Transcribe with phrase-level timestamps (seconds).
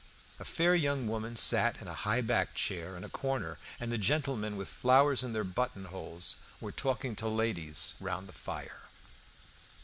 [0.39, 4.57] A fair young woman sat in a high backed chair in a corner; and gentlemen
[4.57, 8.89] with flowers in their buttonholes were talking to ladies round the fire.